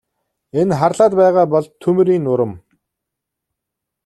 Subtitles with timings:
[0.59, 2.51] Энэ харлаад байгаа бол түймрийн нурам.